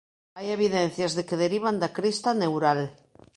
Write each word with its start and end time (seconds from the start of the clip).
Hai 0.37 0.47
evidencias 0.57 1.11
de 1.17 1.23
que 1.27 1.41
derivan 1.43 1.75
da 1.81 1.93
crista 1.97 2.29
neural. 2.43 2.79